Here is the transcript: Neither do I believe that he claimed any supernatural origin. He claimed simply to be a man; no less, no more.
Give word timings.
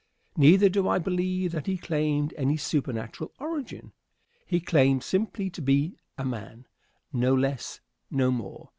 Neither 0.35 0.67
do 0.67 0.87
I 0.87 0.97
believe 0.97 1.51
that 1.51 1.67
he 1.67 1.77
claimed 1.77 2.33
any 2.35 2.57
supernatural 2.57 3.33
origin. 3.39 3.91
He 4.47 4.59
claimed 4.59 5.03
simply 5.03 5.51
to 5.51 5.61
be 5.61 5.95
a 6.17 6.25
man; 6.25 6.65
no 7.13 7.35
less, 7.35 7.81
no 8.09 8.31
more. 8.31 8.69